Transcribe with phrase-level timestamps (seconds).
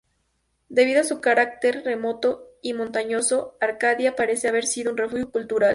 [0.67, 5.69] Debido a su carácter remoto y montañoso, Arcadia parece haber sido un refugio cultural.